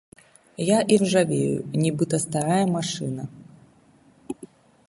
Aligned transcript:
Я 0.67 0.79
іржавею, 0.95 1.59
нібыта 1.83 2.15
старая 2.25 2.65
машына. 2.77 3.23